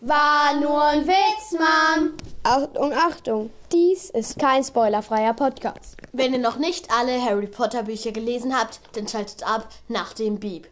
War 0.00 0.54
nur 0.54 0.80
ein 0.80 1.08
Witz, 1.08 1.58
Mom. 1.58 2.12
Achtung, 2.44 2.92
Achtung, 2.92 3.50
dies 3.72 4.10
ist 4.10 4.38
kein 4.38 4.62
spoilerfreier 4.62 5.34
Podcast. 5.34 5.96
Wenn 6.12 6.32
ihr 6.32 6.38
noch 6.38 6.56
nicht 6.56 6.88
alle 6.92 7.20
Harry 7.20 7.48
Potter 7.48 7.82
Bücher 7.82 8.12
gelesen 8.12 8.56
habt, 8.56 8.78
dann 8.92 9.08
schaltet 9.08 9.42
ab 9.42 9.68
nach 9.88 10.12
dem 10.12 10.38
Beep. 10.38 10.68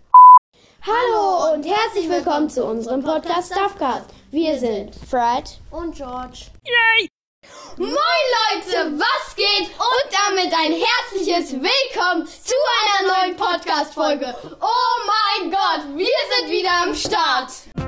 Hallo 0.80 1.54
und 1.54 1.64
herzlich 1.64 2.08
willkommen 2.08 2.48
zu 2.48 2.64
unserem 2.64 3.02
Podcast 3.02 3.52
Stuffcast. 3.52 4.04
Wir 4.30 4.60
sind 4.60 4.94
Fred 4.94 5.58
Und 5.72 5.96
George. 5.96 6.46
Moin 7.78 7.88
Leute, 7.90 8.92
was 8.96 9.34
geht? 9.34 9.68
Und 9.70 10.08
damit 10.12 10.54
ein 10.54 10.72
herzliches 10.72 11.52
Willkommen 11.52 12.26
zu 12.28 12.54
einer 12.78 13.26
neuen 13.26 13.36
Podcast-Folge. 13.36 14.36
Oh 14.60 15.40
mein 15.40 15.50
Gott, 15.50 15.96
wir 15.96 16.06
sind 16.38 16.48
wieder 16.48 16.70
am 16.84 16.94
Start. 16.94 17.85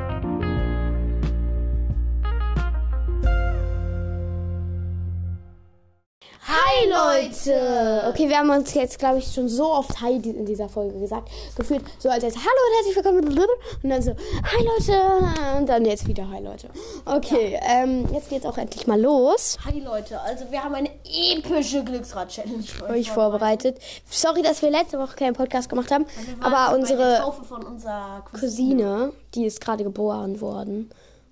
Hi 6.78 6.86
Leute! 6.86 8.04
Okay, 8.08 8.28
wir 8.28 8.38
haben 8.38 8.50
uns 8.50 8.72
jetzt, 8.74 9.00
glaube 9.00 9.18
ich, 9.18 9.32
schon 9.32 9.48
so 9.48 9.72
oft 9.72 10.00
Hi 10.00 10.14
in 10.14 10.46
dieser 10.46 10.68
Folge 10.68 11.00
gesagt. 11.00 11.28
Gefühlt 11.56 11.82
so 11.98 12.08
als 12.08 12.22
jetzt 12.22 12.36
Hallo 12.36 12.46
und 12.46 12.76
herzlich 12.76 12.96
willkommen. 12.96 13.48
Und 13.82 13.90
dann 13.90 14.00
so 14.00 14.12
Hi 14.12 14.64
Leute! 14.64 15.58
Und 15.58 15.68
dann 15.68 15.84
jetzt 15.84 16.06
wieder 16.06 16.30
Hi 16.30 16.40
Leute. 16.40 16.68
Okay, 17.04 17.58
ähm, 17.62 18.06
jetzt 18.12 18.28
geht's 18.28 18.46
auch 18.46 18.56
endlich 18.58 18.86
mal 18.86 19.00
los. 19.00 19.58
Hi 19.64 19.80
Leute, 19.80 20.20
also 20.20 20.44
wir 20.50 20.62
haben 20.62 20.76
eine 20.76 20.90
epische 21.04 21.82
Glücksrad-Challenge 21.82 22.62
für 22.62 22.84
euch 22.90 23.10
vorbereitet. 23.10 23.78
Sorry, 24.08 24.42
dass 24.42 24.62
wir 24.62 24.70
letzte 24.70 25.00
Woche 25.00 25.16
keinen 25.16 25.34
Podcast 25.34 25.68
gemacht 25.68 25.90
haben, 25.90 26.06
aber 26.40 26.76
unsere 26.76 27.20
Cousine. 27.50 28.22
Cousine, 28.38 29.12
die 29.34 29.46
ist 29.46 29.60
gerade 29.60 29.82
geboren 29.82 30.40
worden. 30.40 30.90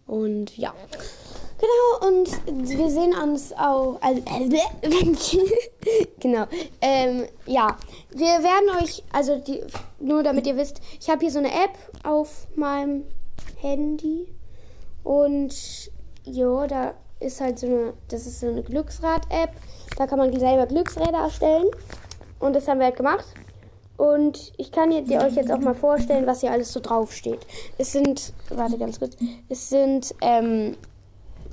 Und 0.08 0.56
ja. 0.56 0.74
Genau, 1.58 2.08
und 2.08 2.28
wir 2.76 2.90
sehen 2.90 3.14
uns 3.14 3.52
auch. 3.54 3.98
Also, 4.02 4.22
genau. 6.20 6.44
Ähm, 6.80 7.24
ja, 7.46 7.76
wir 8.10 8.26
werden 8.42 8.82
euch, 8.82 9.02
also 9.12 9.38
die, 9.38 9.62
nur 9.98 10.22
damit 10.22 10.46
ihr 10.46 10.56
wisst, 10.56 10.80
ich 11.00 11.08
habe 11.08 11.20
hier 11.20 11.30
so 11.30 11.38
eine 11.38 11.50
App 11.50 11.76
auf 12.02 12.46
meinem 12.56 13.04
Handy. 13.56 14.26
Und 15.02 15.54
ja, 16.24 16.66
da 16.66 16.94
ist 17.20 17.40
halt 17.40 17.58
so 17.58 17.66
eine, 17.66 17.94
das 18.08 18.26
ist 18.26 18.40
so 18.40 18.48
eine 18.48 18.62
Glücksrad-App. 18.62 19.50
Da 19.96 20.06
kann 20.06 20.18
man 20.18 20.38
selber 20.38 20.66
Glücksräder 20.66 21.18
erstellen. 21.18 21.68
Und 22.38 22.54
das 22.54 22.68
haben 22.68 22.78
wir 22.80 22.86
halt 22.86 22.96
gemacht. 22.96 23.24
Und 23.96 24.52
ich 24.58 24.70
kann 24.70 24.90
dir 24.90 25.20
euch 25.22 25.36
jetzt 25.36 25.50
auch 25.50 25.58
mal 25.58 25.74
vorstellen, 25.74 26.26
was 26.26 26.40
hier 26.40 26.52
alles 26.52 26.70
so 26.72 26.80
draufsteht. 26.80 27.46
Es 27.78 27.92
sind, 27.92 28.34
warte 28.50 28.76
ganz 28.76 28.98
kurz, 28.98 29.16
es 29.48 29.70
sind, 29.70 30.14
ähm, 30.20 30.76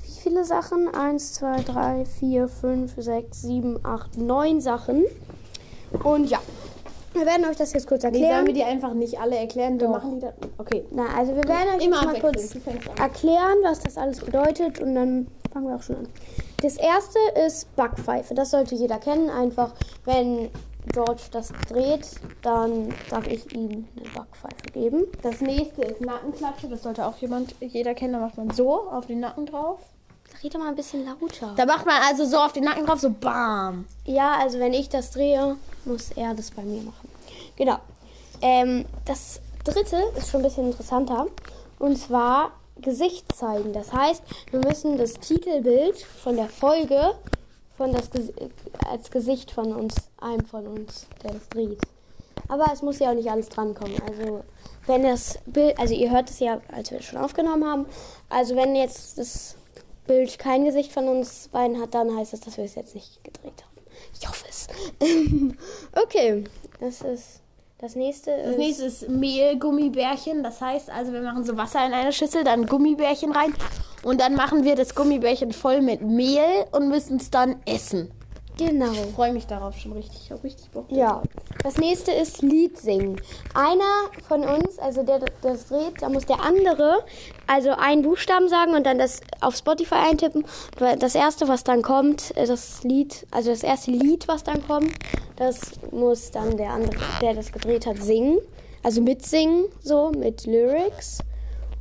wie 0.06 0.20
viele 0.20 0.44
Sachen? 0.44 0.94
Eins, 0.94 1.34
zwei, 1.34 1.60
drei, 1.62 2.04
vier, 2.04 2.48
fünf, 2.48 2.94
sechs, 2.96 3.42
sieben, 3.42 3.78
acht, 3.84 4.16
neun 4.16 4.60
Sachen. 4.60 5.04
Und 6.02 6.28
ja, 6.30 6.40
wir 7.12 7.26
werden 7.26 7.44
euch 7.46 7.56
das 7.56 7.72
jetzt 7.72 7.86
kurz 7.86 8.02
Nee, 8.02 8.10
sollen 8.10 8.22
erklären. 8.22 8.46
wir 8.46 8.54
die 8.54 8.64
einfach 8.64 8.92
nicht 8.94 9.20
alle 9.20 9.36
erklären? 9.36 9.78
Wir 9.80 9.86
Doch. 9.86 9.94
machen 9.94 10.14
die 10.16 10.20
dann. 10.20 10.34
Okay. 10.58 10.84
Na, 10.90 11.06
also 11.16 11.34
wir 11.34 11.44
werden 11.44 11.80
euch 11.80 11.88
mal 11.88 12.20
kurz 12.20 12.54
erklären, 12.98 13.56
was 13.62 13.80
das 13.80 13.96
alles 13.96 14.20
bedeutet 14.20 14.80
und 14.80 14.94
dann 14.94 15.28
fangen 15.52 15.68
wir 15.68 15.76
auch 15.76 15.82
schon 15.82 15.96
an. 15.96 16.08
Das 16.62 16.76
erste 16.76 17.18
ist 17.46 17.74
Backpfeife. 17.76 18.34
Das 18.34 18.50
sollte 18.50 18.74
jeder 18.74 18.98
kennen. 18.98 19.30
Einfach, 19.30 19.74
wenn 20.04 20.50
George 20.92 21.22
das 21.32 21.52
dreht, 21.68 22.08
dann 22.42 22.92
darf 23.10 23.26
ich 23.26 23.52
ihm 23.54 23.88
eine 23.96 24.08
Backpfeife 24.14 24.72
geben. 24.72 25.06
Das 25.22 25.40
nächste 25.40 25.82
ist 25.82 26.00
Nackenklatsche. 26.00 26.68
Das 26.68 26.82
sollte 26.82 27.06
auch 27.06 27.16
jemand, 27.18 27.54
jeder 27.60 27.94
kennen. 27.94 28.12
Da 28.12 28.20
macht 28.20 28.36
man 28.36 28.50
so 28.50 28.88
auf 28.90 29.06
den 29.06 29.20
Nacken 29.20 29.46
drauf. 29.46 29.80
Red 30.42 30.54
doch 30.54 30.58
mal 30.58 30.68
ein 30.68 30.76
bisschen 30.76 31.06
lauter. 31.06 31.54
Da 31.56 31.64
macht 31.64 31.86
man 31.86 31.96
also 32.02 32.24
so 32.24 32.38
auf 32.38 32.52
den 32.52 32.64
Nacken 32.64 32.84
drauf, 32.86 33.00
so 33.00 33.10
bam. 33.10 33.86
Ja, 34.04 34.36
also 34.38 34.58
wenn 34.58 34.74
ich 34.74 34.88
das 34.88 35.10
drehe, 35.10 35.56
muss 35.84 36.10
er 36.12 36.34
das 36.34 36.50
bei 36.50 36.62
mir 36.62 36.82
machen. 36.82 37.08
Genau. 37.56 37.78
Ähm, 38.42 38.84
das 39.04 39.40
dritte 39.64 39.96
ist 40.16 40.30
schon 40.30 40.40
ein 40.40 40.44
bisschen 40.44 40.66
interessanter. 40.66 41.26
Und 41.78 41.96
zwar 41.96 42.52
Gesicht 42.76 43.34
zeigen. 43.34 43.72
Das 43.72 43.92
heißt, 43.92 44.22
wir 44.50 44.60
müssen 44.60 44.98
das 44.98 45.14
Titelbild 45.14 45.98
von 45.98 46.36
der 46.36 46.48
Folge 46.48 47.14
von 47.76 47.92
das 47.92 48.10
als 48.88 49.10
Gesicht 49.10 49.50
von 49.50 49.72
uns, 49.72 49.94
einem 50.20 50.44
von 50.46 50.66
uns, 50.66 51.06
der 51.22 51.32
das 51.32 51.48
dreht. 51.48 51.80
Aber 52.48 52.66
es 52.72 52.82
muss 52.82 52.98
ja 52.98 53.10
auch 53.10 53.14
nicht 53.14 53.30
alles 53.30 53.48
drankommen. 53.48 53.96
Also 54.06 54.44
wenn 54.86 55.02
das 55.02 55.38
Bild, 55.46 55.78
also 55.78 55.94
ihr 55.94 56.10
hört 56.10 56.30
es 56.30 56.40
ja, 56.40 56.60
als 56.68 56.90
wir 56.90 56.98
es 56.98 57.06
schon 57.06 57.18
aufgenommen 57.18 57.64
haben. 57.64 57.86
Also 58.28 58.54
wenn 58.54 58.76
jetzt 58.76 59.18
das 59.18 59.56
Bild 60.06 60.38
kein 60.38 60.64
Gesicht 60.64 60.92
von 60.92 61.08
uns 61.08 61.48
beiden 61.48 61.80
hat, 61.80 61.94
dann 61.94 62.14
heißt 62.16 62.32
das, 62.32 62.40
dass 62.40 62.56
wir 62.56 62.64
es 62.64 62.74
jetzt 62.74 62.94
nicht 62.94 63.24
gedreht 63.24 63.62
haben. 63.62 63.86
Ich 64.18 64.28
hoffe 64.28 64.44
es. 64.48 64.68
okay, 66.02 66.44
das 66.80 67.00
ist 67.00 67.40
das 67.84 67.96
nächste. 67.96 68.30
Das 68.30 68.52
ist, 68.52 68.58
nächste 68.58 68.84
ist 68.84 69.08
Mehlgummibärchen. 69.10 70.42
Das 70.42 70.60
heißt 70.60 70.90
also, 70.90 71.12
wir 71.12 71.20
machen 71.20 71.44
so 71.44 71.56
Wasser 71.56 71.84
in 71.86 71.92
eine 71.92 72.12
Schüssel, 72.12 72.42
dann 72.42 72.66
Gummibärchen 72.66 73.32
rein. 73.32 73.52
Und 74.02 74.20
dann 74.20 74.34
machen 74.34 74.64
wir 74.64 74.74
das 74.74 74.94
Gummibärchen 74.94 75.52
voll 75.52 75.82
mit 75.82 76.00
Mehl 76.00 76.66
und 76.72 76.88
müssen 76.88 77.18
es 77.18 77.30
dann 77.30 77.56
essen. 77.66 78.10
Genau. 78.56 78.92
Ich 78.92 79.14
freue 79.14 79.32
mich 79.32 79.46
darauf 79.46 79.76
schon 79.76 79.92
richtig. 79.92 80.20
Ich 80.24 80.30
habe 80.30 80.44
richtig 80.44 80.70
Bock. 80.70 80.86
Ja, 80.88 81.22
das 81.62 81.76
nächste 81.78 82.12
ist 82.12 82.42
Lied 82.42 82.78
singen. 82.78 83.20
Einer 83.52 84.10
von 84.28 84.42
uns, 84.42 84.78
also 84.78 85.02
der 85.02 85.20
das 85.42 85.68
dreht, 85.68 86.00
da 86.00 86.08
muss 86.08 86.26
der 86.26 86.40
andere 86.40 87.04
also 87.46 87.70
einen 87.70 88.02
Buchstaben 88.02 88.48
sagen 88.48 88.74
und 88.74 88.84
dann 88.84 88.98
das 88.98 89.20
auf 89.40 89.56
Spotify 89.56 89.96
eintippen. 89.96 90.44
Das 90.98 91.14
erste, 91.14 91.48
was 91.48 91.64
dann 91.64 91.82
kommt, 91.82 92.36
äh, 92.36 92.46
das 92.46 92.84
Lied, 92.84 93.26
also 93.30 93.50
das 93.50 93.62
erste 93.62 93.90
Lied, 93.90 94.28
was 94.28 94.44
dann 94.44 94.64
kommt, 94.66 94.92
das 95.36 95.60
muss 95.90 96.30
dann 96.30 96.56
der 96.56 96.70
andere, 96.70 97.00
der 97.20 97.34
das 97.34 97.50
gedreht 97.50 97.86
hat, 97.86 97.98
singen. 97.98 98.38
Also 98.82 99.00
mitsingen, 99.00 99.64
so 99.82 100.10
mit 100.10 100.46
Lyrics. 100.46 101.18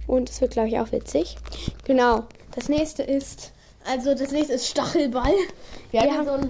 Und 0.08 0.30
das 0.30 0.42
wird, 0.42 0.52
glaube 0.52 0.70
ich, 0.70 0.80
auch 0.80 0.92
witzig. 0.92 1.38
Genau. 1.84 2.24
Das 2.56 2.70
nächste 2.70 3.04
ist 3.04 3.52
Also 3.90 4.14
das 4.16 4.32
nächste 4.32 4.54
ist 4.54 4.68
Stachelball. 4.68 5.34
Wir 5.92 6.02
Wir 6.04 6.14
haben 6.14 6.26
so 6.26 6.32
ein, 6.32 6.50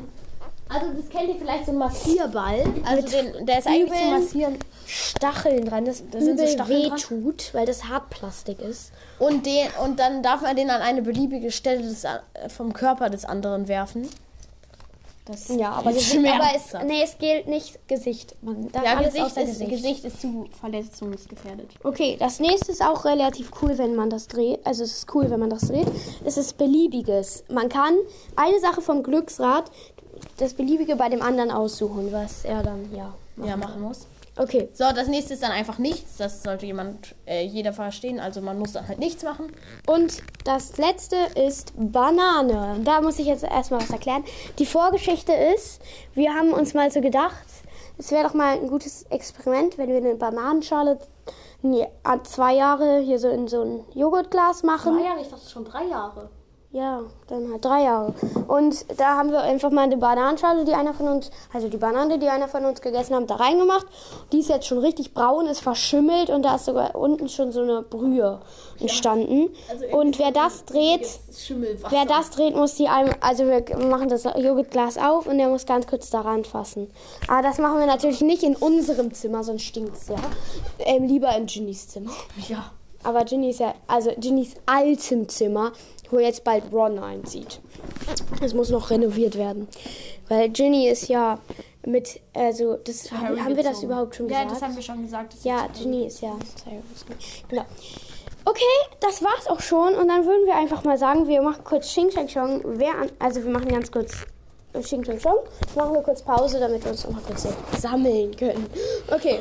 also 0.70 0.88
das 0.94 1.10
kennt 1.10 1.30
ihr 1.30 1.36
vielleicht 1.36 1.66
so 1.66 1.72
ein 1.72 1.78
Massierball. 1.78 2.64
Also 2.86 3.08
den, 3.08 3.46
der 3.46 3.60
ist 3.60 3.68
eigentlich 3.68 4.00
zum. 4.00 4.12
Massieren. 4.12 4.58
Stacheln 4.86 5.66
dran, 5.66 5.86
das 5.86 6.04
Da 6.12 6.20
sind 6.20 6.40
so 6.40 6.46
Stacheln 6.46 6.90
dran? 6.90 6.98
wehtut, 6.98 7.54
weil 7.54 7.66
das 7.66 7.86
Hartplastik 7.86 8.60
ist. 8.60 8.92
Und, 9.18 9.46
den, 9.46 9.68
und 9.84 10.00
dann 10.00 10.22
darf 10.22 10.42
man 10.42 10.56
den 10.56 10.70
an 10.70 10.82
eine 10.82 11.02
beliebige 11.02 11.52
Stelle 11.52 11.82
des, 11.82 12.04
äh, 12.04 12.20
vom 12.50 12.74
Körper 12.74 13.10
des 13.10 13.24
anderen 13.26 13.68
werfen. 13.68 14.10
Das 15.26 15.48
Ja, 15.48 15.72
aber, 15.72 15.92
ist 15.92 16.12
Gesicht, 16.12 16.34
aber 16.34 16.50
es, 16.54 16.86
nee, 16.86 17.02
es 17.02 17.18
gilt 17.18 17.48
nicht 17.48 17.88
Gesicht. 17.88 18.36
Man 18.42 18.70
Ja, 18.74 18.96
Gesicht 19.02 19.38
ist, 19.38 19.60
Gesicht. 19.70 20.04
ist 20.04 20.20
zu 20.20 20.48
verletzungsgefährdet. 20.60 21.70
Okay, 21.82 22.18
das 22.20 22.42
nächste 22.42 22.74
ist 22.74 22.82
auch 22.84 23.06
relativ 23.06 23.52
cool, 23.62 23.78
wenn 23.78 23.96
man 23.96 24.10
das 24.10 24.28
dreht. 24.28 24.60
Also 24.66 24.84
es 24.84 24.98
ist 24.98 25.16
cool, 25.16 25.30
wenn 25.30 25.40
man 25.40 25.50
das 25.50 25.62
dreht. 25.62 25.88
Es 26.26 26.36
ist 26.36 26.58
beliebiges. 26.58 27.46
Man 27.50 27.70
kann 27.70 27.96
eine 28.36 28.60
Sache 28.60 28.82
vom 28.82 29.02
Glücksrad, 29.02 29.72
das 30.38 30.54
beliebige 30.56 30.98
bei 30.98 31.08
dem 31.08 31.22
anderen 31.22 31.52
aussuchen, 31.52 32.12
was 32.12 32.44
er 32.44 32.62
dann 32.62 32.94
ja. 32.94 33.14
Ja, 33.38 33.58
machen 33.58 33.82
muss. 33.82 34.06
Okay. 34.36 34.70
So, 34.74 34.86
das 34.96 35.08
nächste 35.08 35.36
ist 35.36 35.44
dann 35.44 35.52
einfach 35.52 35.78
nichts. 35.78 36.18
Das 36.18 36.42
sollte 36.42 36.66
jemand, 36.66 37.14
äh, 37.28 37.44
jeder 37.44 37.72
verstehen. 37.72 38.20
Also 38.20 38.42
man 38.42 38.58
muss 38.58 38.74
dann 38.74 38.88
halt 38.88 38.98
nichts 38.98 39.24
machen. 39.24 39.52
Und 39.86 40.24
das 40.44 40.78
letzte 40.78 41.18
ist 41.36 41.74
Banane. 41.76 42.80
Da 42.84 43.02
muss 43.02 43.20
ich 43.20 43.28
jetzt 43.28 43.44
erstmal 43.44 43.82
was 43.82 43.92
erklären. 43.92 44.24
Die 44.58 44.66
Vorgeschichte 44.66 45.34
ist, 45.34 45.82
wir 46.16 46.34
haben 46.34 46.52
uns 46.52 46.74
mal 46.74 46.90
so 46.92 47.00
gedacht, 47.02 47.46
es 47.98 48.12
wäre 48.12 48.24
doch 48.24 48.34
mal 48.34 48.58
ein 48.58 48.70
gutes 48.70 49.04
Experiment, 49.04 49.78
wenn 49.78 49.90
wir 49.90 49.98
eine 49.98 50.16
Bananenschale 50.16 50.98
zwei 52.24 52.56
Jahre 52.56 53.00
hier 53.00 53.20
so 53.20 53.30
in 53.30 53.48
so 53.48 53.62
ein 53.62 53.86
Joghurtglas 53.94 54.64
machen. 54.64 55.00
Jahre, 55.04 55.22
ich 55.22 55.30
dachte 55.30 55.50
schon 55.50 55.64
drei 55.64 55.86
Jahre. 55.86 56.30
Ja, 56.74 57.02
dann 57.28 57.52
halt 57.52 57.64
drei 57.64 57.84
Jahre. 57.84 58.16
Und 58.48 59.00
da 59.00 59.16
haben 59.16 59.30
wir 59.30 59.42
einfach 59.42 59.70
mal 59.70 59.84
eine 59.84 59.96
Bananenschale, 59.96 60.66
die 60.66 60.74
einer 60.74 60.96
von 60.96 61.08
uns, 61.08 61.30
also 61.54 61.70
die 61.70 61.78
Banane, 61.78 62.18
die 62.18 62.28
einer 62.30 62.48
von 62.48 62.66
uns 62.66 62.82
gegessen 62.82 63.16
hat, 63.16 63.30
da 63.30 63.36
reingemacht. 63.36 63.86
Die 64.32 64.40
ist 64.40 64.50
jetzt 64.50 64.66
schon 64.66 64.80
richtig 64.80 65.14
braun, 65.14 65.46
ist 65.46 65.60
verschimmelt 65.60 66.32
und 66.32 66.42
da 66.42 66.56
ist 66.56 66.66
sogar 66.66 66.96
unten 66.96 67.30
schon 67.30 67.52
so 67.52 67.62
eine 67.62 67.84
Brühe 67.84 68.42
entstanden. 68.80 69.52
Also 69.70 69.86
und 69.96 70.18
wer 70.18 70.32
das 70.32 70.66
dreht, 70.66 71.08
wer 71.90 72.06
das 72.06 72.32
dreht, 72.32 72.56
muss 72.56 72.74
die 72.74 72.88
einem, 72.88 73.14
also 73.22 73.46
wir 73.46 73.64
machen 73.88 74.10
das 74.10 74.24
Joghurtglas 74.24 74.98
auf 74.98 75.28
und 75.28 75.38
der 75.38 75.50
muss 75.50 75.68
ganz 75.68 75.86
kurz 75.86 76.10
daran 76.10 76.44
fassen. 76.44 76.90
Aber 77.28 77.44
das 77.44 77.60
machen 77.60 77.78
wir 77.78 77.86
natürlich 77.86 78.22
nicht 78.22 78.42
in 78.42 78.56
unserem 78.56 79.14
Zimmer, 79.14 79.44
sonst 79.44 79.62
stinkt's 79.62 80.08
ja. 80.08 80.16
Ähm, 80.80 81.04
lieber 81.04 81.38
in 81.38 81.46
Ginnys 81.46 81.88
Zimmer. 81.88 82.10
Ja. 82.50 82.72
Aber 83.04 83.26
Ginny 83.26 83.50
ist 83.50 83.60
ja, 83.60 83.76
also 83.88 84.12
Ginnys 84.18 84.56
altem 84.66 85.28
Zimmer, 85.28 85.74
wo 86.12 86.20
jetzt 86.20 86.44
bald 86.44 86.72
Ron 86.72 87.00
einzieht. 87.00 87.60
Das 88.40 88.54
muss 88.54 88.70
noch 88.70 88.90
renoviert 88.90 89.38
werden. 89.38 89.68
Weil 90.30 90.50
Ginny 90.50 90.88
ist 90.88 91.08
ja 91.10 91.40
mit, 91.86 92.20
also, 92.34 92.78
das, 92.78 93.12
Harry 93.12 93.38
haben 93.40 93.56
wir 93.56 93.64
das 93.64 93.84
überhaupt 93.84 94.16
schon 94.16 94.30
Ja, 94.30 94.44
gesagt? 94.44 94.56
das 94.56 94.62
haben 94.62 94.76
wir 94.76 94.84
schon 94.84 95.04
gesagt. 95.04 95.36
Ja, 95.44 95.68
Ginny 95.68 96.06
ist 96.08 96.22
ja. 96.22 96.36
Genau. 97.50 97.66
Okay, 98.46 98.62
das 99.00 99.24
war's 99.24 99.48
auch 99.48 99.62
schon. 99.62 99.96
Und 99.96 100.08
dann 100.08 100.26
würden 100.26 100.46
wir 100.46 100.56
einfach 100.56 100.84
mal 100.84 100.98
sagen, 100.98 101.28
wir 101.28 101.42
machen 101.42 101.64
kurz 101.64 101.88
Xing 101.88 102.12
Shang 102.12 102.28
Chong. 102.28 102.62
Wer 102.64 102.96
an, 102.96 103.12
also 103.20 103.44
wir 103.44 103.52
machen 103.52 103.70
ganz 103.70 103.92
kurz 103.92 104.14
Xing 104.74 105.04
Shang 105.04 105.20
Chong. 105.20 105.40
Machen 105.76 105.94
wir 105.94 106.02
kurz 106.02 106.22
Pause, 106.22 106.60
damit 106.60 106.84
wir 106.84 106.92
uns 106.92 107.06
noch 107.06 107.14
mal 107.14 107.22
kurz 107.22 107.48
sammeln 107.80 108.36
können. 108.36 108.66
Okay. 109.10 109.40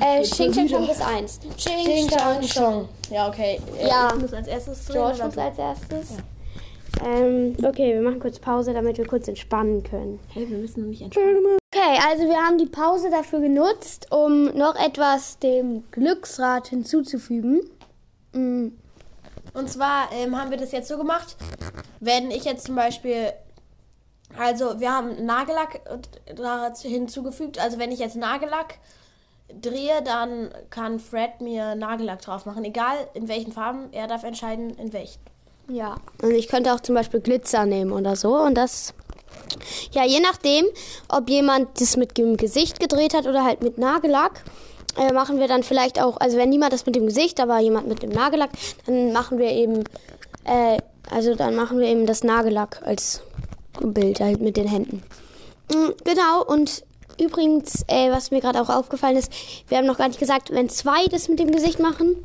Äh, 0.00 0.22
Xing 0.22 0.52
Shang 0.52 0.68
Chong 0.68 0.86
bis 0.86 1.00
1. 1.00 1.40
Ching, 1.56 2.08
Chang, 2.08 2.40
Chong. 2.42 2.88
Ja, 3.10 3.28
okay. 3.28 3.60
Äh, 3.80 3.88
Ja. 3.88 4.12
Ich 4.14 4.20
muss 4.22 4.32
als 4.34 4.48
erstes 4.48 4.84
drehen. 4.86 4.94
George 4.96 5.24
muss 5.24 5.38
als 5.38 5.58
erstes. 5.58 6.08
Ähm, 7.04 7.54
okay, 7.62 7.94
wir 7.94 8.00
machen 8.02 8.20
kurz 8.20 8.38
Pause, 8.38 8.72
damit 8.72 8.96
wir 8.98 9.06
kurz 9.06 9.28
entspannen 9.28 9.82
können. 9.82 10.18
Hey, 10.32 10.48
wir 10.48 10.56
müssen 10.58 10.80
noch 10.82 10.88
nicht 10.88 11.02
entspannen. 11.02 11.58
Okay, 11.74 11.98
also 12.08 12.24
wir 12.24 12.36
haben 12.36 12.56
die 12.58 12.66
Pause 12.66 13.10
dafür 13.10 13.40
genutzt, 13.40 14.06
um 14.10 14.46
noch 14.56 14.76
etwas 14.76 15.38
dem 15.38 15.84
Glücksrad 15.90 16.68
hinzuzufügen. 16.68 17.60
Mm, 18.32 18.68
Und 19.52 19.70
zwar 19.70 20.10
ähm, 20.12 20.40
haben 20.40 20.50
wir 20.50 20.56
das 20.58 20.72
jetzt 20.72 20.88
so 20.88 20.96
gemacht, 20.96 21.36
wenn 22.00 22.30
ich 22.30 22.44
jetzt 22.44 22.66
zum 22.66 22.76
Beispiel, 22.76 23.32
also 24.38 24.80
wir 24.80 24.90
haben 24.90 25.26
Nagellack 25.26 25.80
äh, 25.84 26.88
hinzugefügt, 26.88 27.58
also 27.58 27.78
wenn 27.78 27.92
ich 27.92 27.98
jetzt 27.98 28.16
Nagellack 28.16 28.78
drehe, 29.48 30.02
dann 30.04 30.50
kann 30.70 30.98
Fred 30.98 31.40
mir 31.40 31.74
Nagellack 31.74 32.22
drauf 32.22 32.46
machen, 32.46 32.64
egal 32.64 32.96
in 33.14 33.28
welchen 33.28 33.52
Farben, 33.52 33.92
er 33.92 34.06
darf 34.06 34.24
entscheiden, 34.24 34.70
in 34.70 34.92
welchen. 34.92 35.20
Ja. 35.68 35.96
Und 36.22 36.32
ich 36.32 36.48
könnte 36.48 36.72
auch 36.72 36.80
zum 36.80 36.94
Beispiel 36.94 37.20
Glitzer 37.20 37.66
nehmen 37.66 37.92
oder 37.92 38.16
so. 38.16 38.36
Und 38.36 38.54
das, 38.54 38.94
ja, 39.92 40.04
je 40.04 40.20
nachdem, 40.20 40.66
ob 41.08 41.28
jemand 41.28 41.80
das 41.80 41.96
mit 41.96 42.18
dem 42.18 42.36
Gesicht 42.36 42.80
gedreht 42.80 43.14
hat 43.14 43.26
oder 43.26 43.44
halt 43.44 43.62
mit 43.62 43.78
Nagellack, 43.78 44.44
äh, 44.96 45.12
machen 45.12 45.38
wir 45.38 45.48
dann 45.48 45.62
vielleicht 45.62 46.00
auch, 46.00 46.18
also 46.18 46.36
wenn 46.38 46.48
niemand 46.48 46.72
das 46.72 46.86
mit 46.86 46.96
dem 46.96 47.06
Gesicht, 47.06 47.40
aber 47.40 47.58
jemand 47.58 47.88
mit 47.88 48.02
dem 48.02 48.10
Nagellack, 48.10 48.50
dann 48.86 49.12
machen 49.12 49.38
wir 49.38 49.50
eben, 49.50 49.84
äh, 50.44 50.78
also 51.10 51.34
dann 51.34 51.54
machen 51.54 51.78
wir 51.78 51.86
eben 51.86 52.06
das 52.06 52.24
Nagellack 52.24 52.80
als 52.84 53.22
Bild 53.80 54.20
halt 54.20 54.40
mit 54.40 54.56
den 54.56 54.68
Händen. 54.68 55.02
Mm, 55.72 55.90
Genau, 56.04 56.44
und 56.46 56.84
übrigens, 57.20 57.84
äh, 57.88 58.10
was 58.10 58.30
mir 58.30 58.40
gerade 58.40 58.60
auch 58.60 58.68
aufgefallen 58.68 59.16
ist, 59.16 59.32
wir 59.68 59.78
haben 59.78 59.86
noch 59.86 59.98
gar 59.98 60.08
nicht 60.08 60.20
gesagt, 60.20 60.50
wenn 60.50 60.68
zwei 60.68 61.06
das 61.06 61.28
mit 61.28 61.38
dem 61.38 61.50
Gesicht 61.50 61.78
machen, 61.78 62.16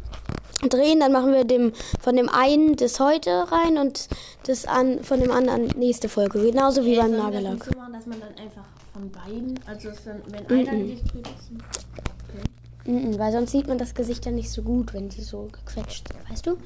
drehen, 0.69 0.99
dann 0.99 1.11
machen 1.11 1.33
wir 1.33 1.43
dem 1.43 1.73
von 2.01 2.15
dem 2.15 2.29
einen 2.29 2.75
das 2.75 2.99
heute 2.99 3.51
rein 3.51 3.77
und 3.77 4.07
das 4.45 4.65
an 4.65 5.03
von 5.03 5.19
dem 5.19 5.31
anderen 5.31 5.67
nächste 5.77 6.07
Folge. 6.07 6.39
Genauso 6.39 6.85
wie 6.85 6.95
beim 6.95 7.11
Nagellack. 7.11 7.63
so 7.63 7.71
machen, 7.79 7.93
dass 7.93 8.05
man 8.05 8.19
dann 8.19 8.37
einfach 8.37 8.65
von 8.93 9.09
beiden, 9.09 9.59
also 9.65 9.89
dann, 10.05 10.21
wenn 10.47 10.67
einer 10.67 10.83
Gesicht 10.83 11.13
dreht, 11.13 11.27
ist 11.27 11.51
Mhm, 12.85 13.19
weil 13.19 13.31
sonst 13.31 13.51
sieht 13.51 13.67
man 13.67 13.77
das 13.77 13.93
Gesicht 13.93 14.25
ja 14.25 14.31
nicht 14.31 14.49
so 14.49 14.63
gut, 14.63 14.93
wenn 14.93 15.09
die 15.09 15.21
so 15.21 15.47
gequetscht 15.51 16.07
sind, 16.07 16.29
weißt 16.29 16.47
du? 16.47 16.57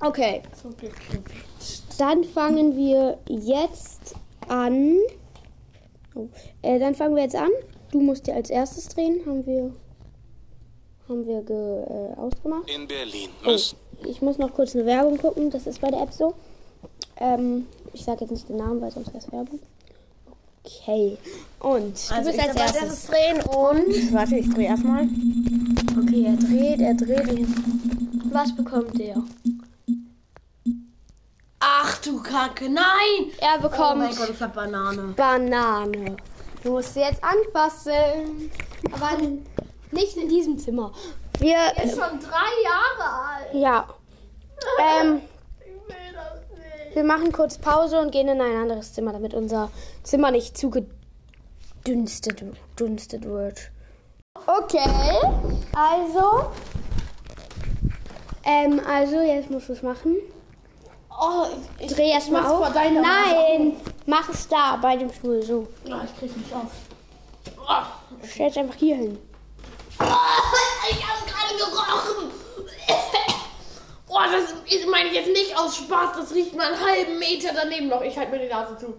Okay, 0.00 0.42
so 0.62 0.70
gequetscht. 0.70 1.82
dann 1.98 2.24
fangen 2.24 2.76
wir 2.76 3.18
jetzt 3.28 4.14
an. 4.48 4.96
Oh, 6.14 6.28
äh, 6.62 6.78
dann 6.78 6.94
fangen 6.94 7.16
wir 7.16 7.22
jetzt 7.22 7.36
an. 7.36 7.50
Du 7.90 8.00
musst 8.00 8.26
dir 8.26 8.34
als 8.34 8.50
erstes 8.50 8.88
drehen, 8.88 9.20
haben 9.26 9.46
wir 9.46 9.72
haben 11.08 11.26
wir 11.26 11.42
ge, 11.42 11.56
äh, 11.56 12.14
ausgemacht. 12.16 12.70
In 12.70 12.86
Berlin 12.86 13.28
Oh, 13.44 13.50
müssen 13.50 13.76
ich 14.06 14.22
muss 14.22 14.38
noch 14.38 14.52
kurz 14.54 14.74
eine 14.74 14.86
Werbung 14.86 15.18
gucken. 15.18 15.50
Das 15.50 15.66
ist 15.66 15.80
bei 15.80 15.90
der 15.90 16.02
App 16.02 16.12
so. 16.12 16.34
Ähm, 17.18 17.66
ich 17.92 18.04
sage 18.04 18.22
jetzt 18.22 18.30
nicht 18.30 18.48
den 18.48 18.56
Namen, 18.56 18.80
weil 18.80 18.90
sonst 18.90 19.08
wäre 19.08 19.18
es 19.18 19.32
Werbung. 19.32 19.60
Okay. 20.64 21.16
Und 21.60 22.08
du 22.10 22.14
Also 22.14 22.30
bist 22.30 22.42
ich 22.42 22.48
als 22.60 22.76
erstes 22.76 23.06
drehen 23.06 23.40
und, 23.42 24.12
warte, 24.12 24.36
ich 24.36 24.48
drehe 24.48 24.66
erstmal. 24.66 25.08
Okay, 26.00 26.24
er 26.26 26.36
dreht, 26.36 26.80
er 26.80 26.94
dreht. 26.94 27.46
Was 28.32 28.54
bekommt 28.54 28.98
er? 29.00 29.22
Ach 31.64 31.96
du 31.98 32.20
Kacke, 32.20 32.68
nein! 32.68 33.30
Er 33.38 33.56
Oh 33.58 33.62
bekommt 33.62 33.98
mein 33.98 34.16
Gott, 34.16 34.30
ich 34.30 34.40
hab 34.42 34.52
Banane. 34.52 35.14
Banane. 35.16 36.16
Du 36.64 36.72
musst 36.72 36.94
sie 36.94 37.00
jetzt 37.00 37.22
anfassen. 37.22 38.50
Aber 38.92 39.16
nicht 39.92 40.16
in 40.16 40.28
diesem 40.28 40.58
Zimmer. 40.58 40.92
Wir. 41.38 41.56
ist 41.84 41.92
schon 41.96 42.18
drei 42.18 42.50
Jahre 42.64 43.36
alt. 43.36 43.54
Ja. 43.54 43.86
Ähm, 44.80 45.20
Ich 45.60 45.66
will 45.88 45.96
das 46.14 46.58
nicht. 46.58 46.96
wir 46.96 47.04
machen 47.04 47.30
kurz 47.30 47.58
Pause 47.58 48.00
und 48.00 48.10
gehen 48.10 48.26
in 48.28 48.40
ein 48.40 48.56
anderes 48.56 48.92
Zimmer, 48.92 49.12
damit 49.12 49.32
unser 49.32 49.70
Zimmer 50.02 50.32
nicht 50.32 50.58
zugedünstet 50.58 52.42
dünstet 52.78 53.24
wird. 53.24 53.70
Okay. 54.46 54.80
Also. 55.76 56.50
Ähm, 58.44 58.80
also, 58.84 59.20
jetzt 59.20 59.50
musst 59.50 59.68
du 59.68 59.74
es 59.74 59.82
machen. 59.82 60.16
Oh, 61.24 61.46
ich, 61.78 61.86
ich 61.86 61.94
Dreh 61.94 62.10
erst 62.10 62.30
mal 62.32 62.42
mach's 62.42 62.52
auf. 62.52 62.58
vor 62.58 62.82
Nein! 62.90 63.76
Mach 64.06 64.28
es 64.28 64.48
da 64.48 64.74
bei 64.82 64.96
dem 64.96 65.12
Stuhl. 65.12 65.40
So. 65.42 65.68
Oh, 65.86 65.90
ich 66.04 66.18
krieg 66.18 66.36
nicht 66.36 66.52
auf. 66.52 66.66
Oh, 67.58 68.26
Stell 68.28 68.48
es 68.50 68.56
einfach 68.56 68.74
hier 68.74 68.96
hin. 68.96 69.18
ich 70.00 70.00
hab 70.00 71.26
gerade 71.26 71.56
gerochen. 71.56 72.32
Oh, 74.08 74.18
das 74.32 74.50
ist- 74.74 74.88
meine 74.88 75.08
ich 75.10 75.14
jetzt 75.14 75.28
nicht 75.28 75.56
aus 75.56 75.76
Spaß. 75.76 76.16
Das 76.16 76.34
riecht 76.34 76.56
mal 76.56 76.66
einen 76.72 76.84
halben 76.84 77.18
Meter 77.20 77.50
daneben 77.54 77.88
noch. 77.88 78.02
Ich 78.02 78.18
halte 78.18 78.32
mir 78.32 78.40
die 78.40 78.48
Nase 78.52 78.76
zu. 78.76 78.92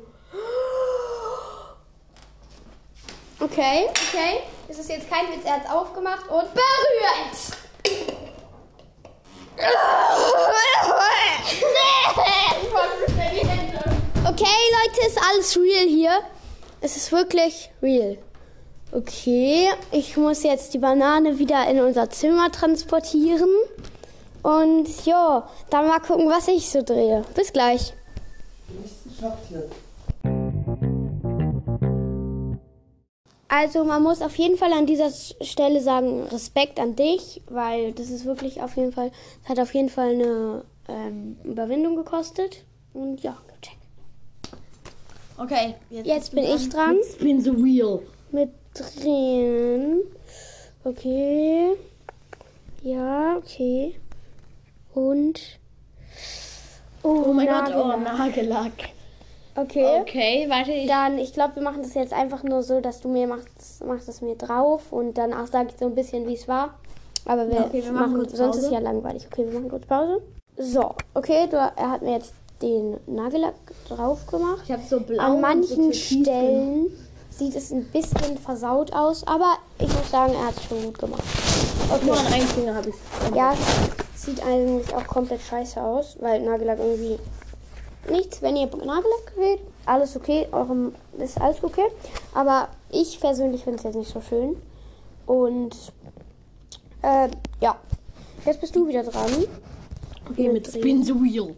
Okay, 3.39 3.87
okay. 3.89 4.39
Es 4.69 4.79
ist 4.79 4.89
jetzt 4.89 5.09
kein 5.09 5.27
Witz, 5.27 5.43
er 5.45 5.55
hat 5.57 5.65
es 5.65 5.69
aufgemacht 5.71 6.27
und 6.29 6.47
berührt. 6.53 7.57
Okay, 14.25 14.45
Leute, 14.45 15.07
ist 15.07 15.19
alles 15.29 15.57
real 15.57 15.87
hier. 15.87 16.19
Es 16.81 16.97
ist 16.97 17.11
wirklich 17.11 17.69
real. 17.81 18.17
Okay, 18.91 19.69
ich 19.91 20.17
muss 20.17 20.43
jetzt 20.43 20.73
die 20.73 20.79
Banane 20.79 21.39
wieder 21.39 21.67
in 21.67 21.79
unser 21.79 22.09
Zimmer 22.09 22.51
transportieren. 22.51 23.49
Und 24.41 25.05
ja, 25.05 25.49
dann 25.69 25.87
mal 25.87 25.99
gucken, 25.99 26.29
was 26.29 26.47
ich 26.47 26.69
so 26.69 26.81
drehe. 26.81 27.23
Bis 27.35 27.53
gleich. 27.53 27.93
Also 33.47 33.83
man 33.83 34.01
muss 34.03 34.21
auf 34.21 34.35
jeden 34.37 34.57
Fall 34.57 34.73
an 34.73 34.85
dieser 34.85 35.11
Stelle 35.41 35.79
sagen, 35.81 36.23
Respekt 36.23 36.79
an 36.79 36.95
dich, 36.95 37.41
weil 37.49 37.93
das 37.93 38.09
ist 38.09 38.25
wirklich 38.25 38.61
auf 38.61 38.75
jeden 38.75 38.91
Fall, 38.91 39.11
es 39.43 39.49
hat 39.49 39.59
auf 39.59 39.73
jeden 39.73 39.89
Fall 39.89 40.13
eine 40.13 40.65
ähm, 40.87 41.37
Überwindung 41.43 41.95
gekostet. 41.95 42.63
Und 42.93 43.21
ja, 43.23 43.37
check. 43.61 43.77
Okay, 45.37 45.75
Jetzt 45.89 46.33
bin 46.35 46.43
ich 46.43 46.69
dran 46.69 46.97
bin 47.19 47.41
so 47.41 47.53
real. 47.53 48.01
mit 48.31 48.51
drehen. 48.73 50.01
Okay. 50.83 51.71
Ja, 52.83 53.37
okay. 53.37 53.95
Und. 54.93 55.39
Oh, 57.01 57.23
Oh 57.27 57.33
mein 57.33 57.47
Gott, 57.47 57.73
oh, 57.75 57.97
Nagellack. 57.97 58.03
Nagellack. 58.19 58.71
Okay. 59.55 59.99
Okay, 60.01 60.45
warte, 60.49 60.71
ich. 60.71 60.87
Dann, 60.87 61.17
ich 61.17 61.33
glaube, 61.33 61.55
wir 61.55 61.63
machen 61.63 61.83
das 61.83 61.93
jetzt 61.93 62.13
einfach 62.13 62.43
nur 62.43 62.63
so, 62.63 62.81
dass 62.81 63.01
du 63.01 63.09
mir 63.09 63.27
machst, 63.27 63.83
machst 63.85 64.09
es 64.09 64.21
mir 64.21 64.35
drauf 64.35 64.91
und 64.91 65.17
danach 65.17 65.47
sage 65.47 65.69
ich 65.69 65.77
so 65.77 65.85
ein 65.85 65.95
bisschen, 65.95 66.27
wie 66.27 66.33
es 66.33 66.47
war. 66.47 66.79
Aber 67.25 67.49
wir, 67.49 67.65
Okay, 67.65 67.83
wir 67.83 67.91
machen 67.91 68.11
machen, 68.13 68.17
kurz 68.17 68.35
sonst 68.37 68.57
ist 68.57 68.71
ja 68.71 68.79
langweilig. 68.79 69.27
Okay, 69.31 69.45
wir 69.45 69.53
machen 69.59 69.69
kurz 69.69 69.85
Pause. 69.85 70.21
So, 70.57 70.95
okay, 71.13 71.47
du, 71.49 71.57
er 71.57 71.89
hat 71.89 72.01
mir 72.01 72.13
jetzt 72.13 72.33
den 72.61 72.97
Nagellack 73.07 73.55
drauf 73.89 74.25
gemacht. 74.27 74.61
Ich 74.65 74.71
habe 74.71 74.83
so 74.87 74.99
blau. 74.99 75.21
An 75.21 75.33
so 75.33 75.37
manchen 75.39 75.93
Stellen 75.93 76.91
sieht 77.29 77.55
es 77.55 77.71
ein 77.71 77.85
bisschen 77.85 78.37
versaut 78.37 78.93
aus, 78.93 79.25
aber 79.25 79.57
ich 79.79 79.87
muss 79.87 80.11
sagen, 80.11 80.33
er 80.33 80.47
hat 80.47 80.55
es 80.55 80.63
schon 80.65 80.83
gut 80.83 80.99
gemacht. 80.99 81.23
drin. 81.89 82.05
Nur 82.05 82.17
an 82.17 82.27
einem 82.27 82.47
Finger 82.47 82.75
habe 82.75 82.89
ich 82.89 83.35
Ja, 83.35 83.53
es 84.15 84.23
sieht 84.23 84.43
eigentlich 84.45 84.93
auch 84.93 85.05
komplett 85.07 85.41
scheiße 85.41 85.81
aus, 85.81 86.17
weil 86.19 86.41
Nagellack 86.41 86.79
irgendwie 86.79 87.19
nichts. 88.09 88.41
Wenn 88.41 88.55
ihr 88.55 88.67
Nagellack 88.67 89.33
wählt, 89.35 89.59
alles 89.85 90.15
okay, 90.15 90.47
eurem 90.51 90.93
ist 91.17 91.41
alles 91.41 91.63
okay. 91.63 91.87
Aber 92.33 92.69
ich 92.89 93.19
persönlich 93.19 93.63
finde 93.63 93.77
es 93.77 93.83
jetzt 93.83 93.95
nicht 93.95 94.11
so 94.11 94.21
schön. 94.21 94.55
Und 95.25 95.75
äh, 97.01 97.29
ja, 97.59 97.75
jetzt 98.45 98.61
bist 98.61 98.75
du 98.75 98.87
wieder 98.87 99.03
dran. 99.03 99.31
Okay, 100.29 100.49
mit 100.49 100.67
Spin 100.67 101.03
the 101.03 101.13
Wheel. 101.13 101.55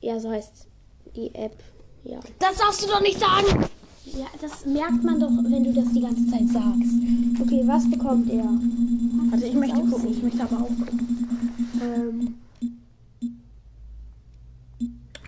Ja, 0.00 0.18
so 0.18 0.30
heißt 0.30 0.66
die 1.14 1.34
App. 1.34 1.62
Ja. 2.04 2.20
Das 2.38 2.56
darfst 2.56 2.82
du 2.82 2.86
doch 2.86 3.00
nicht 3.00 3.18
sagen. 3.18 3.66
Ja, 4.06 4.26
das 4.40 4.64
merkt 4.64 5.04
man 5.04 5.20
doch, 5.20 5.30
wenn 5.30 5.62
du 5.64 5.72
das 5.72 5.92
die 5.92 6.00
ganze 6.00 6.26
Zeit 6.28 6.48
sagst. 6.48 6.92
Okay, 7.40 7.62
was 7.66 7.88
bekommt 7.90 8.30
er? 8.30 8.48
Warte, 9.30 9.46
ich 9.46 9.54
möchte 9.54 9.80
gucken. 9.80 10.10
Ich 10.10 10.22
möchte 10.22 10.42
aber 10.42 10.56
auch 10.56 10.68
gucken. 10.68 11.28
Ähm. 11.82 12.34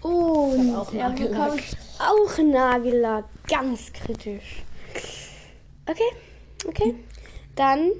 Und 0.02 0.75
auch 0.75 0.93
er 0.93 1.11
Nagellack. 1.11 1.52
bekommt 1.55 1.76
auch 1.99 2.38
Nagellack. 2.38 3.25
Ganz 3.47 3.93
kritisch. 3.93 4.64
Okay, 5.87 6.67
okay. 6.67 6.95
Dann 7.55 7.91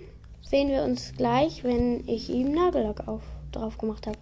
sehen 0.43 0.69
wir 0.71 0.83
uns 0.83 1.13
gleich, 1.17 1.63
wenn 1.63 2.09
ich 2.09 2.31
ihm 2.31 2.53
Nagellack 2.53 3.05
drauf 3.53 3.79
gemacht 3.79 4.07
habe. 4.07 4.19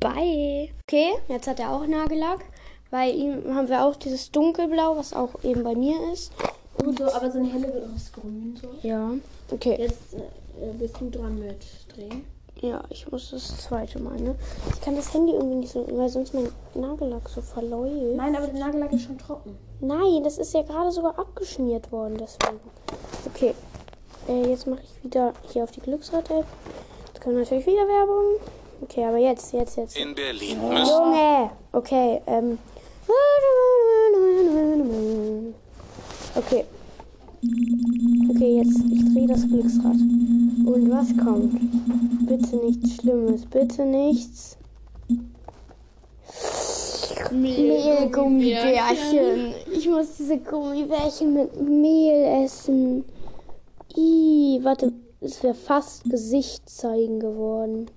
Bye. 0.00 0.70
Okay, 0.86 1.12
jetzt 1.28 1.46
hat 1.46 1.60
er 1.60 1.72
auch 1.72 1.86
Nagellack. 1.86 2.40
Bei 2.90 3.10
ihm 3.10 3.54
haben 3.54 3.68
wir 3.68 3.84
auch 3.84 3.96
dieses 3.96 4.30
dunkelblau, 4.30 4.96
was 4.96 5.12
auch 5.12 5.44
eben 5.44 5.62
bei 5.62 5.74
mir 5.74 6.12
ist. 6.12 6.32
Und 6.82 6.98
so, 6.98 7.04
aber 7.12 7.30
so 7.30 7.38
eine 7.38 7.52
helle 7.52 7.72
wird 7.72 7.84
aus 7.94 8.10
grün 8.12 8.58
so. 8.60 8.68
Ja. 8.86 9.12
Okay. 9.50 9.76
Jetzt 9.78 10.14
äh, 10.14 10.72
bist 10.78 11.00
du 11.00 11.10
dran 11.10 11.38
mit 11.38 11.66
drehen. 11.94 12.24
Ja, 12.62 12.82
ich 12.90 13.10
muss 13.10 13.30
das 13.30 13.56
zweite 13.58 14.00
Mal, 14.00 14.20
ne? 14.20 14.34
Ich 14.74 14.80
kann 14.80 14.96
das 14.96 15.14
Handy 15.14 15.32
irgendwie 15.32 15.56
nicht 15.56 15.72
so, 15.72 15.86
weil 15.92 16.08
sonst 16.08 16.34
mein 16.34 16.48
Nagellack 16.74 17.28
so 17.28 17.40
verläuft. 17.40 18.16
Nein, 18.16 18.36
aber 18.36 18.48
der 18.48 18.60
Nagellack 18.60 18.92
ist 18.92 19.04
schon 19.04 19.18
trocken. 19.18 19.56
Nein, 19.80 20.22
das 20.24 20.38
ist 20.38 20.52
ja 20.52 20.62
gerade 20.62 20.90
sogar 20.90 21.18
abgeschmiert 21.18 21.90
worden, 21.92 22.18
deswegen. 22.18 22.60
Okay. 23.26 23.54
Äh, 24.28 24.50
jetzt 24.50 24.66
mache 24.66 24.82
ich 24.82 25.04
wieder 25.04 25.32
hier 25.52 25.64
auf 25.64 25.70
die 25.70 25.80
Glücksrad-App. 25.80 26.46
Jetzt 27.06 27.20
kommt 27.22 27.36
natürlich 27.36 27.66
wieder 27.66 27.86
Werbung. 27.86 28.40
Okay, 28.82 29.04
aber 29.04 29.18
jetzt, 29.18 29.52
jetzt, 29.52 29.76
jetzt. 29.76 29.96
In 29.96 30.14
Berlin 30.14 30.58
müssen 30.68 30.86
Junge! 30.86 31.50
Okay, 31.72 32.20
ähm. 32.26 32.58
Okay. 36.34 36.64
Okay, 38.30 38.56
jetzt, 38.56 38.80
ich 38.90 39.12
drehe 39.12 39.26
das 39.26 39.46
Glücksrad. 39.46 39.94
Und 39.94 40.90
was 40.90 41.14
kommt? 41.16 41.60
Bitte 42.26 42.56
nichts 42.56 42.96
Schlimmes, 42.96 43.46
bitte 43.46 43.84
nichts. 43.84 44.56
Mehlgummibärchen. 47.30 49.54
Ich 49.72 49.88
muss 49.88 50.16
diese 50.16 50.38
Gummibärchen 50.38 51.34
mit 51.34 51.60
Mehl 51.60 52.44
essen. 52.44 53.04
Ih, 53.96 54.60
warte, 54.62 54.92
es 55.20 55.42
wäre 55.42 55.54
fast 55.54 56.04
Gesicht 56.04 56.68
zeigen 56.68 57.20
geworden. 57.20 57.90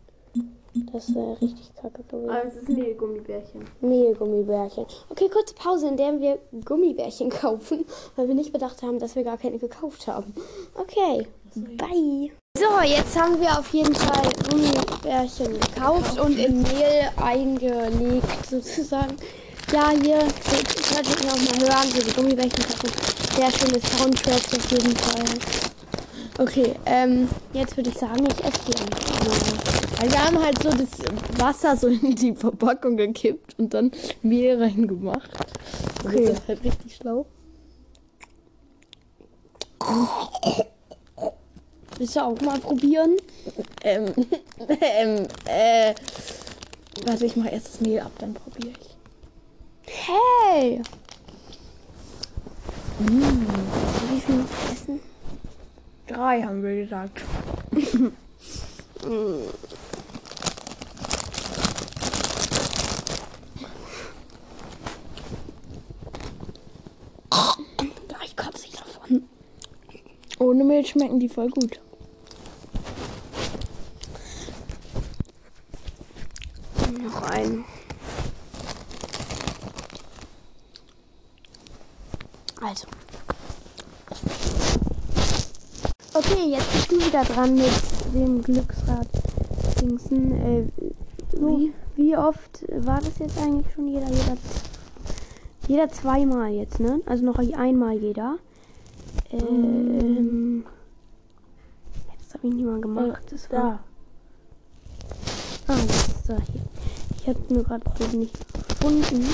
Das 0.92 1.13
wäre 1.13 1.39
richtig 1.39 1.72
kacke 1.75 2.03
gewesen. 2.03 2.30
Aber 2.30 2.46
es 2.46 2.56
ist 2.56 2.70
Mehlgummibärchen. 2.70 3.63
Mehlgummibärchen. 3.82 4.86
Okay, 5.10 5.30
kurze 5.30 5.53
Pause, 5.53 5.88
in 5.88 5.98
der 5.98 6.20
wir 6.20 6.39
Gummibärchen 6.65 7.30
kaufen, 7.30 7.86
weil 8.15 8.27
wir 8.27 8.36
nicht 8.36 8.51
bedacht 8.51 8.82
haben, 8.82 8.98
dass 9.00 9.15
wir 9.15 9.24
gar 9.24 9.38
keine 9.38 9.60
gekauft 9.60 10.08
haben. 10.08 10.34
Okay, 10.75 11.27
bye. 11.56 12.32
So, 12.58 12.82
jetzt 12.84 13.20
haben 13.20 13.39
wir 13.39 13.58
auf 13.58 13.72
jeden 13.74 13.96
Fall 13.96 14.30
Gummibärchen 14.50 15.60
gekauft 15.60 16.20
und 16.20 16.38
in 16.38 16.62
Mehl 16.63 17.10
eingelegt, 17.18 18.46
sozusagen. 18.50 19.15
Ja, 19.72 19.89
hier, 19.89 20.20
solltet 20.20 21.24
ihr 21.24 21.32
auch 21.32 21.38
mal 21.38 21.68
hören, 21.68 21.89
so 21.89 22.01
die 22.01 22.13
Gummibärchen 22.13 22.63
kaufen. 22.63 22.92
Sehr 23.36 23.51
schönes 23.51 23.84
Soundtrack 23.98 24.36
auf 24.36 24.72
jeden 24.72 24.96
Fall. 24.96 25.73
Okay, 26.40 26.74
ähm, 26.86 27.30
jetzt 27.54 27.78
würde 27.78 27.92
ich 27.92 27.98
sagen, 27.98 28.25
ich 28.25 28.44
esse 28.44 28.60
die 28.68 28.75
einfach. 28.75 30.02
Also 30.02 30.12
wir 30.12 30.25
haben 30.25 30.44
halt 30.44 30.63
so 30.63 30.70
das 30.70 31.40
Wasser 31.40 31.78
so 31.78 31.88
in 31.88 32.16
die 32.16 32.34
Verpackung 32.34 32.98
gekippt 32.98 33.56
und 33.60 33.74
dann 33.74 33.92
Mehl 34.24 34.62
reingemacht. 34.62 35.30
Okay. 36.04 36.25
Das 36.25 36.40
ist 36.40 36.48
halt 36.48 36.63
richtig 36.63 36.96
schlau. 36.96 37.25
Willst 41.98 42.16
du 42.16 42.20
auch 42.24 42.42
mal 42.42 42.60
probieren? 42.60 43.18
Ähm, 43.84 44.06
ähm, 44.68 45.28
äh, 45.46 45.94
warte, 47.06 47.25
ich 47.25 47.36
mache 47.36 47.50
erst 47.50 47.68
das 47.68 47.82
Mehl 47.82 48.00
ab, 48.00 48.12
dann 48.18 48.34
probiere 48.34 48.74
ich. 48.80 48.98
Hey! 49.86 50.82
Essen? 53.00 53.83
Drei 56.24 56.42
haben 56.42 56.63
wir 56.63 56.75
gesagt. 56.77 57.22
Gleich 68.08 68.36
kotze 68.38 68.68
ich 68.68 68.72
davon. 68.72 69.27
Ohne 70.39 70.63
Mehl 70.63 70.86
schmecken 70.86 71.20
die 71.20 71.27
voll 71.27 71.50
gut. 71.50 71.82
Noch 77.01 77.22
einen. 77.24 77.65
Also. 82.62 82.88
Okay, 86.15 86.51
jetzt 86.51 86.72
bist 86.72 86.91
du 86.91 86.98
wieder 86.98 87.24
dran 87.24 87.55
mit 87.55 87.72
dem 88.13 88.43
Glücksrad. 88.43 89.08
Dingsen. 89.82 90.32
Äh, 90.32 90.67
wie, 91.32 91.74
wie 91.96 92.15
oft 92.15 92.63
war 92.86 93.00
das 93.00 93.17
jetzt 93.17 93.39
eigentlich 93.39 93.74
schon 93.74 93.88
jeder? 93.88 94.08
Jeder, 94.08 94.38
jeder 95.67 95.89
zweimal 95.89 96.51
jetzt, 96.51 96.79
ne? 96.79 97.01
Also 97.08 97.25
noch 97.25 97.39
einmal 97.39 97.98
jeder. 97.98 98.38
Ähm. 99.32 100.65
Jetzt 102.20 102.36
habe 102.36 102.48
ich 102.48 102.53
nicht 102.53 102.65
mal 102.65 102.79
gemacht. 102.79 103.24
Das 103.32 103.50
war. 103.51 103.79
Ah, 105.67 105.74
ist 105.74 106.29
da 106.29 106.38
hier. 106.51 106.62
Ich 107.17 107.27
habe 107.27 107.39
nur 107.50 107.63
gerade 107.63 108.17
nicht 108.17 108.38
gefunden. 108.70 109.25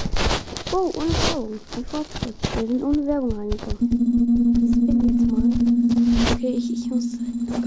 Oh, 0.71 0.91
ohne 0.95 1.09
Werbung. 1.09 1.59
Ein 1.75 1.86
Fortschritt. 1.86 2.36
Wir 2.55 2.67
sind 2.67 2.83
ohne 2.83 3.05
Werbung 3.05 3.33
reingekommen. 3.33 4.53
Das 4.53 4.71
bin 4.71 5.01
jetzt 5.01 5.31
mal. 5.31 5.78
Okay, 6.39 6.55
ich, 6.55 6.72
ich 6.72 6.89
muss 6.89 7.17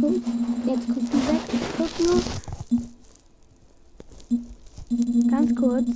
gucken. 0.00 0.22
Jetzt 0.66 0.88
gucken 0.88 1.20
weg. 1.28 1.42
Ich 1.52 1.60
guck 1.76 1.90
nur. 2.06 2.22
Ganz 5.30 5.54
kurz. 5.54 5.86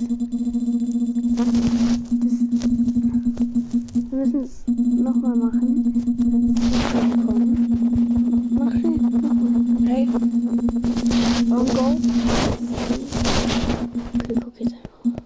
Das, 2.21 2.33
wir 4.11 4.17
müssen 4.19 4.43
es 4.43 4.61
nochmal 4.67 5.35
machen. 5.37 6.53
Mach 8.51 8.71
schnell. 8.73 8.99
Nochmal. 8.99 9.87
Hey, 9.87 10.07
on 11.49 11.65
go. 11.65 11.97
Okay, 14.13 14.35
guck 14.43 14.59
jetzt 14.59 14.75
einfach. 14.75 15.17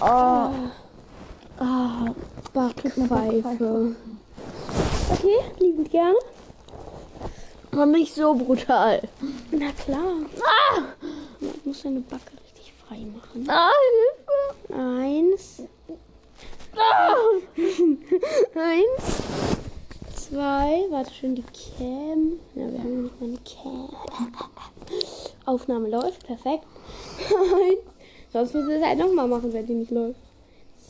Oh, 0.00 0.50
Ah, 1.58 2.14
Backpfeife. 2.52 3.96
Okay, 5.10 5.38
liebend 5.58 5.90
gerne. 5.90 6.18
war 7.72 7.86
nicht 7.86 8.14
so 8.14 8.34
brutal. 8.34 9.02
Na 9.50 9.70
klar. 9.72 10.16
Ah! 10.40 10.80
Man 11.40 11.52
muss 11.64 11.82
seine 11.82 12.00
Backe 12.00 12.32
richtig 12.44 12.72
frei 12.86 13.00
machen. 13.14 13.46
Ah, 13.48 13.70
Eins. 14.72 15.62
Eins. 18.54 19.22
Zwei. 20.14 20.86
Warte 20.90 21.12
schön, 21.12 21.34
die 21.34 21.42
Cam. 21.42 22.40
Ja, 22.54 22.72
wir 22.72 22.78
haben 22.78 23.02
nicht 23.02 23.20
mal 23.20 23.28
eine 23.28 23.38
Cam. 23.38 23.90
Aufnahme 25.46 25.88
läuft. 25.90 26.26
Perfekt. 26.26 26.64
Eins. 27.28 27.80
Sonst 28.32 28.54
müssen 28.54 28.68
wir 28.68 28.78
es 28.78 28.84
halt 28.84 28.98
nochmal 28.98 29.28
machen, 29.28 29.52
wenn 29.52 29.66
die 29.66 29.74
nicht 29.74 29.90
läuft. 29.90 30.18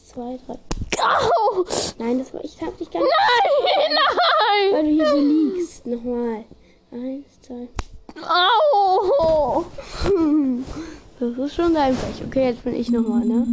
Zwei, 0.06 0.38
drei. 0.47 0.59
Au! 1.04 1.64
Nein, 1.99 2.18
das 2.18 2.32
war. 2.32 2.42
Ich 2.44 2.61
hab 2.62 2.76
dich 2.78 2.90
gar 2.90 3.00
nicht. 3.00 3.12
Nein, 3.12 3.94
nein. 3.94 4.73
Weil 4.75 4.82
du 4.84 4.90
hier 4.90 5.06
so 5.08 5.16
liegst. 5.18 5.87
Nochmal. 5.87 6.44
Eins, 6.92 7.26
zwei. 7.42 7.68
Au. 8.23 9.64
Das 11.20 11.38
ist 11.38 11.54
schon 11.54 11.75
dein 11.75 11.94
Pech. 11.96 12.26
Okay, 12.26 12.46
jetzt 12.50 12.64
bin 12.64 12.75
ich 12.75 12.90
nochmal, 12.90 13.25
ne? 13.25 13.46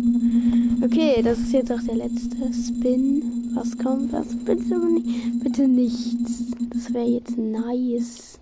Okay, 0.83 1.21
das 1.23 1.37
ist 1.39 1.51
jetzt 1.53 1.71
auch 1.71 1.79
der 1.87 1.95
letzte 1.95 2.37
Spin. 2.53 3.51
Was 3.55 3.77
kommt? 3.77 4.11
Was? 4.13 4.27
Bitte 4.45 4.77
nicht. 4.77 5.43
Bitte 5.43 5.67
nichts. 5.67 6.43
Das 6.73 6.93
wäre 6.93 7.05
jetzt 7.05 7.37
nice. 7.37 8.39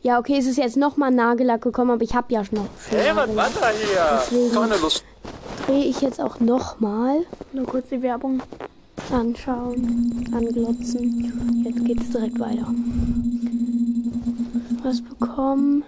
Ja, 0.00 0.18
okay, 0.18 0.38
es 0.38 0.46
ist 0.46 0.58
jetzt 0.58 0.76
nochmal 0.76 1.10
Nagellack 1.10 1.62
gekommen, 1.62 1.90
aber 1.90 2.02
ich 2.02 2.14
habe 2.14 2.32
ja 2.32 2.44
schon 2.44 2.58
noch. 2.58 2.68
Hey, 2.90 3.10
was 3.14 3.34
war 3.36 3.48
da 3.60 3.68
hier? 3.70 4.20
Deswegen- 4.30 4.52
Keine 4.54 4.76
Lust. 4.76 5.04
Drehe 5.68 5.84
ich 5.84 6.00
jetzt 6.00 6.18
auch 6.18 6.40
nochmal. 6.40 7.26
Nur 7.52 7.66
kurz 7.66 7.90
die 7.90 8.00
Werbung. 8.00 8.40
Anschauen, 9.12 10.26
anglotzen. 10.32 11.62
Jetzt 11.62 11.84
geht's 11.84 12.08
direkt 12.08 12.40
weiter. 12.40 12.66
Was 14.82 15.02
bekommen? 15.02 15.84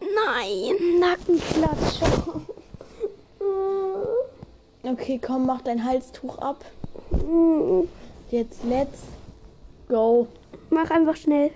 Nein, 0.00 0.98
Nackenklatscher. 0.98 2.40
Okay, 4.84 5.20
komm, 5.22 5.44
mach 5.44 5.60
dein 5.60 5.84
Halstuch 5.84 6.38
ab. 6.38 6.64
Jetzt 8.30 8.64
let's 8.64 9.02
go. 9.88 10.26
Mach 10.70 10.90
einfach 10.90 11.16
schnell. 11.16 11.50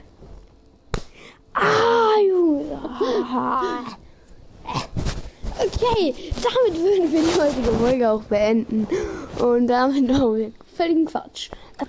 Ah, 1.54 2.20
Junge. 2.20 2.66
Okay, 5.74 6.14
damit 6.34 6.80
würden 6.80 7.12
wir 7.12 7.22
die 7.22 7.40
heutige 7.40 7.72
Folge 7.78 8.10
auch 8.10 8.22
beenden. 8.24 8.86
Und 9.38 9.66
damit 9.66 10.08
machen 10.08 10.36
wir 10.36 10.52
völligen 10.76 11.06
Quatsch. 11.06 11.50
Oh 11.80 11.86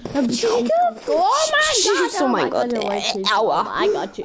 mein 2.28 2.50
Gott. 2.50 2.74
Oh 2.74 2.84
mein 2.84 3.12
Gott. 3.12 3.32
Aua. 3.36 3.68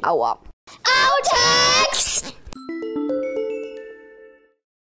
Aua. 0.03 0.37
Outtakes! 0.83 2.23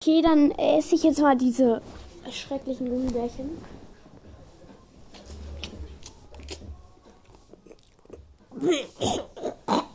Okay, 0.01 0.23
dann 0.23 0.51
esse 0.53 0.95
ich 0.95 1.03
jetzt 1.03 1.19
mal 1.21 1.37
diese 1.37 1.83
schrecklichen 2.31 2.89
Gummibärchen. 2.89 3.59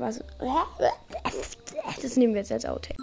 Was? 0.00 0.18
Das 2.00 2.16
nehmen 2.16 2.32
wir 2.32 2.40
jetzt 2.40 2.52
als 2.52 2.64
Outtake. 2.64 2.96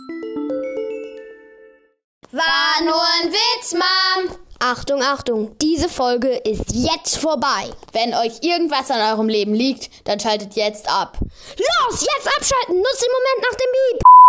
War 2.32 2.84
nur 2.84 3.02
ein 3.22 3.32
Witz, 3.32 3.74
Mom. 3.74 4.36
Achtung, 4.60 5.04
Achtung, 5.04 5.56
diese 5.60 5.90
Folge 5.90 6.30
ist 6.30 6.74
jetzt 6.74 7.18
vorbei. 7.18 7.70
Wenn 7.94 8.16
euch 8.16 8.42
irgendwas 8.42 8.90
an 8.90 9.14
eurem 9.14 9.30
Leben 9.30 9.54
liegt, 9.54 10.08
dann 10.08 10.20
schaltet 10.20 10.56
jetzt 10.56 10.90
ab. 10.90 11.20
Los, 11.22 12.02
jetzt 12.02 12.28
abschalten, 12.36 12.78
nutzt 12.78 13.04
den 13.04 13.12
Moment 13.12 13.44
nach 13.44 13.58
dem 13.58 13.72
Beep. 13.72 14.07